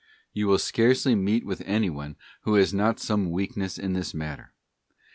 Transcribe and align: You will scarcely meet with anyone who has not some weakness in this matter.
You 0.33 0.47
will 0.47 0.57
scarcely 0.57 1.13
meet 1.13 1.45
with 1.45 1.61
anyone 1.63 2.15
who 2.41 2.55
has 2.55 2.73
not 2.73 2.99
some 2.99 3.29
weakness 3.29 3.77
in 3.77 3.93
this 3.93 4.15
matter. 4.15 4.51